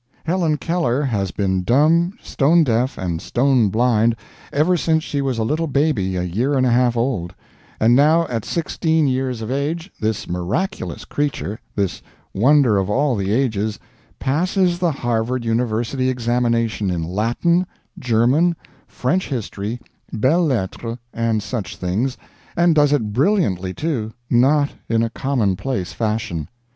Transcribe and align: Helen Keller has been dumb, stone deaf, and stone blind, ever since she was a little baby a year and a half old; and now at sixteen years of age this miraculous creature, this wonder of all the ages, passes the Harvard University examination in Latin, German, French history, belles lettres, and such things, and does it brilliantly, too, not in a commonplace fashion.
Helen 0.23 0.57
Keller 0.57 1.03
has 1.03 1.29
been 1.29 1.61
dumb, 1.61 2.13
stone 2.23 2.63
deaf, 2.63 2.97
and 2.97 3.21
stone 3.21 3.69
blind, 3.69 4.15
ever 4.51 4.75
since 4.75 5.03
she 5.03 5.21
was 5.21 5.37
a 5.37 5.43
little 5.43 5.67
baby 5.67 6.15
a 6.15 6.23
year 6.23 6.57
and 6.57 6.65
a 6.65 6.71
half 6.71 6.97
old; 6.97 7.35
and 7.79 7.95
now 7.95 8.25
at 8.25 8.43
sixteen 8.43 9.07
years 9.07 9.43
of 9.43 9.51
age 9.51 9.91
this 9.99 10.27
miraculous 10.27 11.05
creature, 11.05 11.59
this 11.75 12.01
wonder 12.33 12.77
of 12.77 12.89
all 12.89 13.15
the 13.15 13.31
ages, 13.31 13.77
passes 14.17 14.79
the 14.79 14.91
Harvard 14.91 15.45
University 15.45 16.09
examination 16.09 16.89
in 16.89 17.03
Latin, 17.03 17.67
German, 17.99 18.55
French 18.87 19.27
history, 19.29 19.79
belles 20.11 20.49
lettres, 20.49 20.97
and 21.13 21.43
such 21.43 21.77
things, 21.77 22.17
and 22.57 22.73
does 22.73 22.91
it 22.91 23.13
brilliantly, 23.13 23.71
too, 23.71 24.13
not 24.31 24.71
in 24.89 25.03
a 25.03 25.11
commonplace 25.11 25.93
fashion. 25.93 26.47